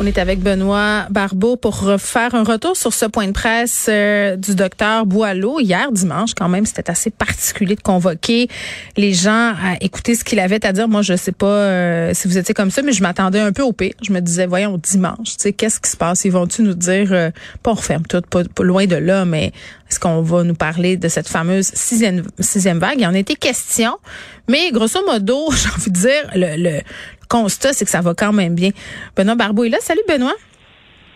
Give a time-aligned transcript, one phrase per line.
[0.00, 4.36] On est avec Benoît Barbeau pour faire un retour sur ce point de presse euh,
[4.36, 6.34] du docteur Boileau hier dimanche.
[6.36, 8.46] Quand même, c'était assez particulier de convoquer
[8.96, 10.86] les gens à écouter ce qu'il avait à dire.
[10.86, 13.62] Moi, je sais pas euh, si vous étiez comme ça, mais je m'attendais un peu
[13.62, 13.94] au pire.
[14.00, 16.24] Je me disais, voyons, dimanche, tu sais, qu'est-ce qui se passe?
[16.24, 17.32] Ils vont-tu nous dire, euh,
[17.64, 19.52] pas on referme tout, pas, loin de là, mais
[19.90, 23.00] est-ce qu'on va nous parler de cette fameuse sixième, sixième vague?
[23.00, 23.96] Il en été question,
[24.48, 26.80] mais grosso modo, j'ai envie de dire, le, le
[27.28, 28.70] constat, c'est que ça va quand même bien.
[29.16, 29.78] Benoît Barbeau est là.
[29.80, 30.34] Salut Benoît.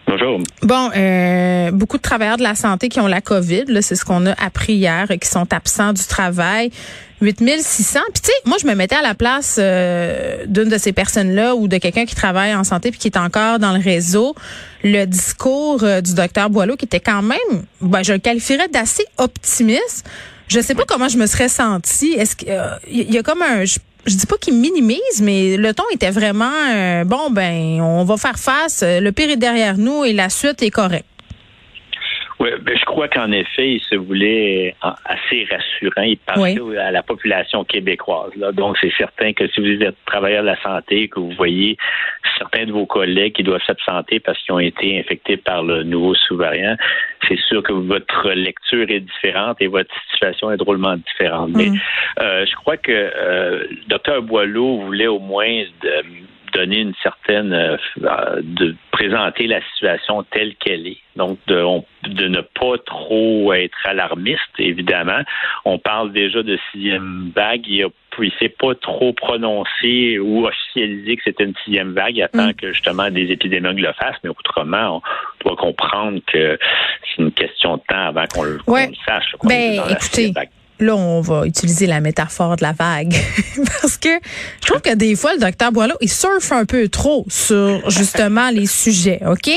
[0.06, 0.40] Bonjour.
[0.62, 4.26] Bon, euh, beaucoup de travailleurs de la santé qui ont la COVID, c'est ce qu'on
[4.26, 6.70] a appris hier, qui sont absents du travail.
[7.20, 8.00] 8600.
[8.12, 11.54] Puis tu sais, moi je me mettais à la place euh, d'une de ces personnes-là
[11.54, 14.34] ou de quelqu'un qui travaille en santé puis qui est encore dans le réseau.
[14.82, 19.04] Le discours euh, du docteur Boileau qui était quand même, ben, je le qualifierais d'assez
[19.18, 20.04] optimiste.
[20.48, 22.12] Je sais pas comment je me serais sentie.
[22.12, 22.52] Est-ce qu'il
[22.90, 26.50] y a comme un je, je dis pas qu'il minimise, mais le ton était vraiment
[26.74, 27.30] euh, bon.
[27.30, 28.82] Ben, on va faire face.
[28.82, 31.06] Le pire est derrière nous et la suite est correcte.
[32.42, 36.02] Oui, ben, je crois qu'en effet, il se voulait assez rassurant.
[36.02, 36.76] Il parlait oui.
[36.76, 38.32] à la population québécoise.
[38.34, 38.50] Là.
[38.50, 41.76] Donc, c'est certain que si vous êtes travailleur de la santé, que vous voyez
[42.38, 46.16] certains de vos collègues qui doivent s'absenter parce qu'ils ont été infectés par le nouveau
[46.16, 46.76] sous-variant,
[47.28, 51.50] c'est sûr que votre lecture est différente et votre situation est drôlement différente.
[51.50, 51.56] Mm.
[51.56, 51.70] Mais
[52.20, 56.02] euh, je crois que euh, Dr Boileau voulait au moins de,
[56.52, 57.76] donner une certaine euh,
[58.42, 60.98] de présenter la situation telle qu'elle est.
[61.16, 65.20] Donc de, on, de ne pas trop être alarmiste, évidemment.
[65.64, 67.66] On parle déjà de sixième vague.
[67.66, 67.86] Il
[68.18, 72.16] ne s'est pas trop prononcé ou officialisé que c'était une sixième vague.
[72.16, 72.54] Il attend mm.
[72.54, 75.02] que justement des épidémiologues le fassent, mais autrement,
[75.44, 76.58] on doit comprendre que
[77.04, 78.86] c'est une question de temps avant qu'on le, ouais.
[78.86, 79.32] qu le sache.
[79.40, 80.32] Qu ben, écoutez,
[80.82, 83.14] là, on va utiliser la métaphore de la vague.
[83.80, 84.08] Parce que
[84.60, 88.50] je trouve que des fois, le docteur Boileau, il surfe un peu trop sur justement
[88.50, 89.50] les sujets, OK?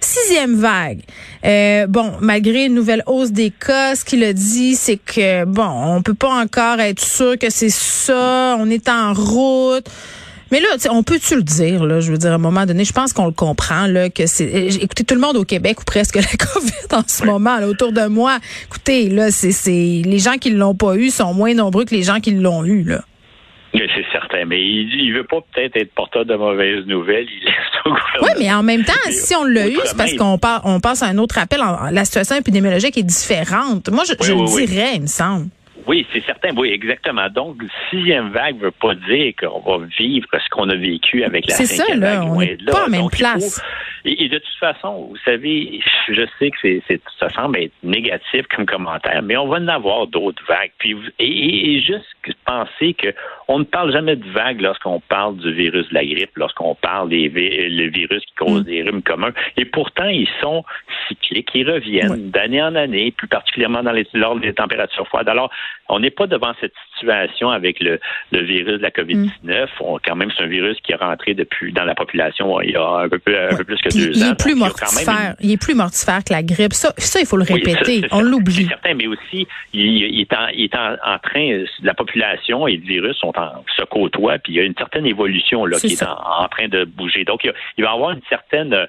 [0.00, 1.00] Sixième vague.
[1.44, 5.68] Euh, bon, malgré une nouvelle hausse des cas, ce qu'il a dit, c'est que, bon,
[5.68, 9.86] on peut pas encore être sûr que c'est ça, on est en route.
[10.50, 12.92] Mais là, on peut-tu le dire, là, je veux dire, à un moment donné, je
[12.92, 14.44] pense qu'on le comprend, là, que c'est.
[14.80, 17.92] Écoutez, tout le monde au Québec, ou presque la COVID en ce moment, là, autour
[17.92, 18.38] de moi.
[18.66, 19.70] Écoutez, là, c'est.
[20.04, 22.64] Les gens qui ne l'ont pas eu sont moins nombreux que les gens qui l'ont
[22.64, 23.02] eu, là.
[23.72, 27.26] C'est certain, mais il, ne veut pas peut-être être porteur de mauvaises nouvelles.
[27.28, 27.52] Il
[28.22, 31.06] oui, mais en même temps, si on l'a eu, c'est parce qu'on on passe à
[31.06, 31.60] un autre appel.
[31.90, 33.90] La situation épidémiologique est différente.
[33.90, 35.48] Moi, je, oui, je oui, le dirais, il me semble.
[35.86, 36.50] Oui, c'est certain.
[36.56, 37.28] Oui, exactement.
[37.28, 41.54] Donc, sixième vague veut pas dire qu'on va vivre ce qu'on a vécu avec la
[41.54, 42.28] cinquième ça, là, vague.
[42.30, 43.60] On n'est pas en même Donc, place.
[43.60, 47.58] Faut, et, et, de toute façon, vous savez, je sais que c'est, c'est, ça semble
[47.58, 50.72] être négatif comme commentaire, mais on va en avoir d'autres vagues.
[50.78, 52.13] Puis, et, et juste
[52.44, 53.08] penser que
[53.48, 57.08] on ne parle jamais de vagues lorsqu'on parle du virus de la grippe, lorsqu'on parle
[57.10, 58.64] des le virus qui cause mm.
[58.64, 59.32] des rhumes communs.
[59.56, 60.64] Et pourtant, ils sont
[61.08, 62.30] cycliques, ils reviennent oui.
[62.30, 65.28] d'année en année, plus particulièrement dans les, lors des températures froides.
[65.28, 65.50] Alors,
[65.88, 68.00] on n'est pas devant cette situation avec le,
[68.32, 69.30] le virus de la COVID-19.
[69.42, 69.66] Mm.
[69.80, 72.76] On, quand même, c'est un virus qui est rentré depuis dans la population il y
[72.76, 74.32] a un peu, plus, un peu plus que Puis deux il ans.
[74.32, 75.34] Est plus mortifère.
[75.40, 76.72] Il, est plus mortifère que la grippe.
[76.72, 77.82] Ça, ça il faut le répéter.
[77.86, 78.54] Oui, ça, on l'oublie.
[78.54, 82.13] C'est certain, mais aussi, il, il est, en, il est en, en, train, la population
[82.16, 85.78] et le virus sont en, se côtoient, puis il y a une certaine évolution là,
[85.78, 86.06] qui ça.
[86.06, 87.24] est en, en, train de bouger.
[87.24, 88.86] Donc, il, il va y avoir une certaine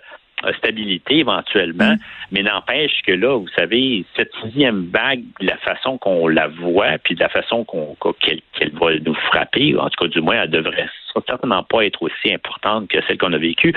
[0.58, 2.00] stabilité éventuellement, mm.
[2.32, 7.16] mais n'empêche que là, vous savez, cette sixième vague, la façon qu'on la voit, puis
[7.16, 10.52] de la façon qu'on qu'elle qu va nous frapper, en tout cas du moins, elle
[10.52, 10.90] devrait
[11.28, 13.74] certainement pas être aussi importante que celle qu'on a vécue,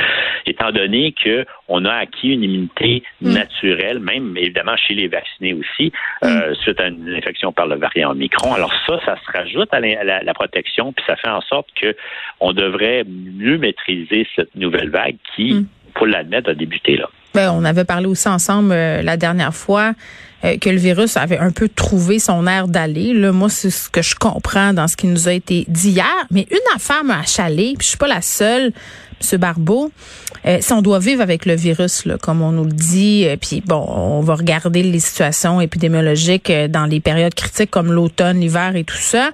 [0.46, 3.32] étant donné que on a acquis une immunité mm.
[3.32, 5.92] naturelle, même évidemment chez les vaccinés aussi,
[6.22, 6.26] mm.
[6.26, 8.54] euh, suite à une infection par le variant Omicron.
[8.54, 11.68] Alors ça, ça se rajoute à la, la, la protection, puis ça fait en sorte
[11.74, 11.94] que
[12.40, 17.08] on devrait mieux maîtriser cette nouvelle vague qui faut l'admettre, a débuté là.
[17.38, 19.92] Ben, on avait parlé aussi ensemble euh, la dernière fois
[20.44, 23.14] euh, que le virus avait un peu trouvé son air d'aller.
[23.14, 26.26] Là, moi, c'est ce que je comprends dans ce qui nous a été dit hier.
[26.32, 28.72] Mais une affaire m'a achalée, puis je suis pas la seule,
[29.22, 29.38] M.
[29.38, 29.92] Barbeau.
[30.46, 33.62] Euh, si on doit vivre avec le virus, là, comme on nous le dit, puis
[33.64, 38.82] bon, on va regarder les situations épidémiologiques dans les périodes critiques comme l'automne, l'hiver et
[38.82, 39.30] tout ça.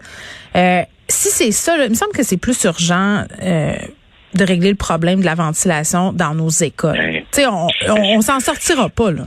[1.09, 5.25] si c'est ça, il me semble que c'est plus urgent de régler le problème de
[5.25, 7.24] la ventilation dans nos écoles.
[7.35, 9.25] Tu on, on, on s'en sortira pas, là.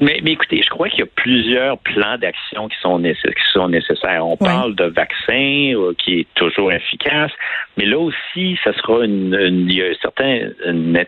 [0.00, 3.52] Mais, mais, écoutez, je crois qu'il y a plusieurs plans d'action qui sont, nécessaires, qui
[3.52, 4.26] sont nécessaires.
[4.26, 7.32] On parle de vaccins euh, qui est toujours efficace,
[7.76, 9.36] mais là aussi, ça sera une,
[9.68, 10.50] il y a certains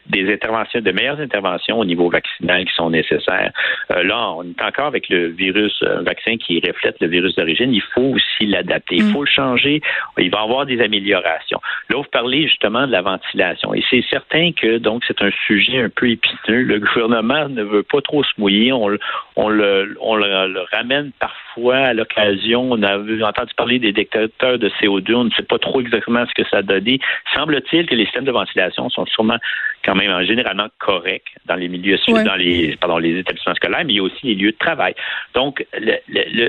[0.07, 3.53] des interventions, de meilleures interventions au niveau vaccinal qui sont nécessaires.
[3.93, 7.73] Euh, là, on est encore avec le virus, un vaccin qui reflète le virus d'origine.
[7.73, 9.13] Il faut aussi l'adapter, il mm.
[9.13, 9.81] faut le changer.
[10.19, 11.61] Il va y avoir des améliorations.
[11.89, 15.81] Là, vous parlez justement de la ventilation, et c'est certain que donc c'est un sujet
[15.81, 16.63] un peu épineux.
[16.63, 22.73] Le gouvernement ne veut pas trop se mouiller on, le, ramène parfois à l'occasion.
[22.73, 25.15] On a entendu parler des détecteurs de CO2.
[25.15, 27.01] On ne sait pas trop exactement ce que ça a donné.
[27.35, 29.39] Semble-t-il que les systèmes de ventilation sont sûrement
[29.85, 33.97] quand même généralement corrects dans les milieux, dans les, pardon, les établissements scolaires, mais il
[33.97, 34.95] y a aussi les lieux de travail.
[35.35, 35.65] Donc,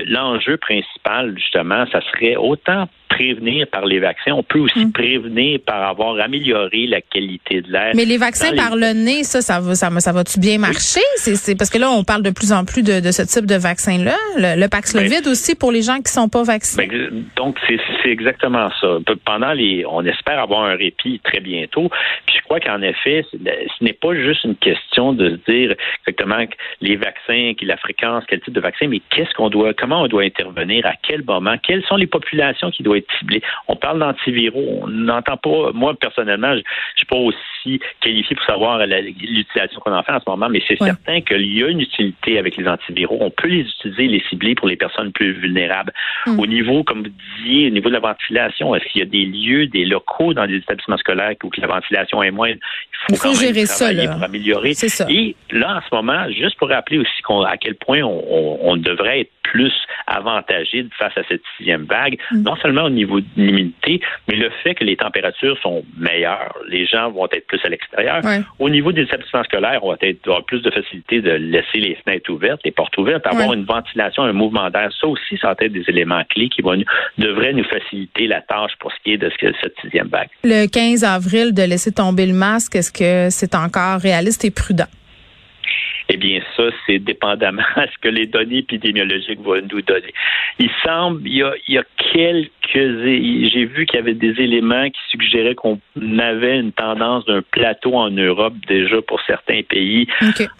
[0.06, 4.32] l'enjeu principal, justement, ça serait autant prévenir par les vaccins.
[4.32, 4.92] On peut aussi mm.
[4.92, 7.92] prévenir par avoir amélioré la qualité de l'air.
[7.94, 11.00] Mais les vaccins par le nez, ça, ça va, ça, ça va-tu bien marcher?
[11.16, 13.56] C'est parce que là, on parle de plus en plus de, de ce type de
[13.56, 14.16] vaccin-là.
[14.36, 16.86] Le, Paxlovid aussi pour les gens qui sont pas vaccinés.
[16.86, 18.98] Ben, donc, c'est exactement ça.
[19.24, 21.90] Pendant les, on espère avoir un répit très bientôt.
[22.26, 25.74] Puis je crois qu'en effet, ce n'est pas juste une question de se dire
[26.06, 26.44] exactement
[26.80, 30.22] les vaccins, la fréquence, quel type de vaccin, mais qu'est-ce qu'on doit, comment on doit
[30.22, 33.03] intervenir, à quel moment, quelles sont les populations qui doivent être
[33.68, 34.80] on parle d'antiviraux.
[34.82, 36.62] On n'entend pas, moi personnellement, je ne
[36.96, 40.76] suis pas aussi qualifié pour savoir l'utilisation qu'on en fait en ce moment, mais c'est
[40.76, 43.18] certain qu'il y a une utilité avec les antiviraux.
[43.20, 45.92] On peut les utiliser, les cibler pour les personnes plus vulnérables.
[46.26, 46.38] Hmm.
[46.38, 49.24] Au niveau, comme vous disiez, au niveau de la ventilation, est-ce qu'il y a des
[49.24, 52.52] lieux, des locaux dans les établissements scolaires où la ventilation est moins
[53.10, 54.72] il faut, gérer ça pour améliorer.
[55.08, 57.10] Et là, en ce moment, juste pour rappeler aussi
[57.46, 59.72] à quel point on, devrait être plus
[60.06, 62.42] avantagé face à cette sixième vague, mm.
[62.42, 66.56] non seulement au niveau de l'humidité, mais le fait que les températures sont meilleures.
[66.68, 68.20] Les gens vont être plus à l'extérieur.
[68.58, 71.96] Au niveau des établissements scolaires, on va être, avoir plus de facilité de laisser les
[71.96, 74.90] fenêtres ouvertes, les portes ouvertes, avoir une ventilation, un mouvement d'air.
[75.00, 76.80] Ça aussi, ça va être des éléments clés qui vont,
[77.18, 80.28] devraient nous faciliter la tâche pour ce qui est de cette sixième vague.
[80.42, 84.86] Le 15 avril, de laisser tomber le masque, est-ce que c'est encore réaliste et prudent?
[86.10, 90.12] Eh bien, ça, c'est dépendamment de ce que les données épidémiologiques vont nous donner.
[90.58, 94.40] Il semble, il y a, il y a quelques, j'ai vu qu'il y avait des
[94.40, 95.80] éléments qui suggéraient qu'on
[96.18, 100.06] avait une tendance d'un plateau en Europe déjà pour certains pays.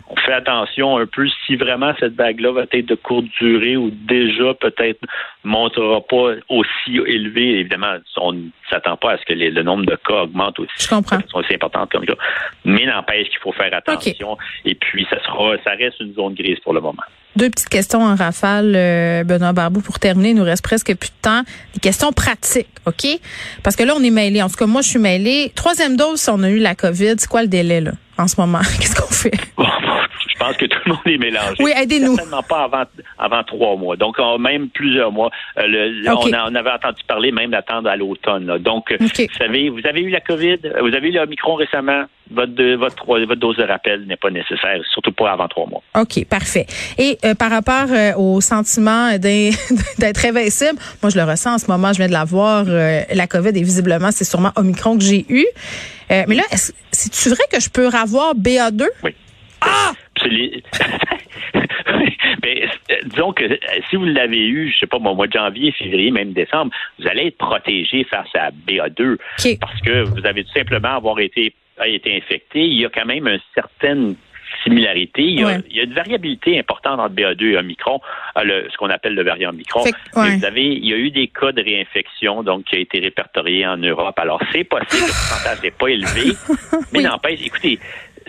[0.09, 3.91] On fait attention un peu si vraiment cette vague-là va être de courte durée ou
[3.91, 5.01] déjà peut-être
[5.43, 7.61] montera pas aussi élevé.
[7.61, 10.73] Évidemment, on ne s'attend pas à ce que le nombre de cas augmente aussi.
[10.79, 11.19] Je comprends.
[11.19, 12.15] C'est aussi important comme ça.
[12.65, 14.39] Mais n'empêche qu'il faut faire attention.
[14.65, 15.34] Et puis, ça sera,
[15.65, 17.03] ça reste une zone grise pour le moment.
[17.37, 20.31] Deux petites questions en rafale, euh, Benoît Barbou, pour terminer.
[20.31, 21.43] Il nous reste presque plus de temps.
[21.75, 23.09] Des questions pratiques, OK?
[23.65, 24.41] Parce que là, on est mêlés.
[24.41, 25.51] En tout cas, moi, je suis mêlée.
[25.57, 28.41] Troisième dose, si on a eu la COVID, c'est quoi le délai, là, en ce
[28.41, 28.61] moment?
[28.81, 29.33] Qu'est-ce qu'on fait?
[29.59, 31.57] je pense que tout le monde est mélangé.
[31.59, 32.15] Oui, aidez-nous.
[32.15, 32.85] Certainement pas avant,
[33.19, 33.97] avant trois mois.
[33.97, 35.31] Donc, même plusieurs mois.
[35.59, 38.59] Euh, on, avait entendu parler même d'attendre à l'automne.
[38.59, 42.05] Donc, vous savez, vous avez eu la COVID, vous avez eu le Micron récemment?
[42.31, 45.83] Votre, votre, votre dose de rappel n'est pas nécessaire, surtout pas avant trois mois.
[45.99, 46.67] OK, parfait.
[46.99, 51.71] Et euh, par rapport euh, au sentiment d'être invincible, moi, je le ressens en ce
[51.71, 52.65] moment, je viens de l'avoir.
[52.65, 55.45] la COVID, et visiblement, c'est sûrement Omicron que j'ai eu.
[56.11, 56.43] mais là,
[56.93, 58.85] c'est-tu vrai que je peux avoir BA2?
[59.03, 59.15] Oui.
[59.61, 59.93] Ah!
[62.43, 63.57] Mais, euh, disons que euh,
[63.89, 67.07] si vous l'avez eu, je sais pas, au mois de janvier, février, même décembre, vous
[67.09, 69.17] allez être protégé face à BA2
[69.61, 71.55] parce que vous avez tout simplement avoir été,
[71.87, 72.61] été infecté.
[72.61, 74.17] Il y a quand même une certaine
[74.63, 75.23] similarité.
[75.23, 78.01] Il y, a, il y, a, une variabilité importante entre BA2 et Omicron,
[78.37, 79.85] euh, ce qu'on appelle le variant Omicron.
[80.15, 83.67] Vous avez, il y a eu des cas de réinfection donc qui a été répertorié
[83.67, 84.19] en Europe.
[84.19, 86.33] Alors c'est possible le pourcentage n'est pas élevé,
[86.93, 87.79] mais n'empêche, écoutez,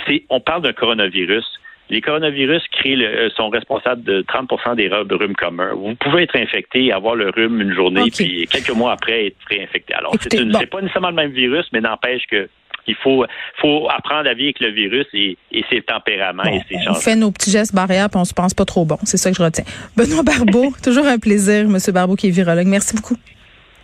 [0.07, 1.45] c'est, on parle d'un coronavirus.
[1.87, 5.73] Les coronavirus créent euh, sont responsables de 30 des rhumes communs.
[5.75, 9.93] Vous pouvez être infecté, avoir le rhume une journée, puis quelques mois après être réinfecté.
[9.93, 12.49] Alors, c'est, pas nécessairement le même virus, mais n'empêche que
[12.87, 13.25] il faut,
[13.61, 15.37] faut apprendre à vivre avec le virus et,
[15.69, 16.91] ses tempéraments et ses changements.
[16.91, 18.97] On fait nos petits gestes barrières puis on se pense pas trop bon.
[19.03, 19.65] C'est ça que je retiens.
[19.95, 22.67] Benoît Barbeau, toujours un plaisir, Monsieur Barbeau qui est virologue.
[22.67, 23.15] Merci beaucoup.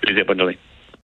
[0.01, 0.58] Plaisir, bonne journée.